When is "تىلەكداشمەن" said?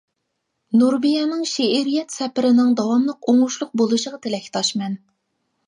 4.27-5.01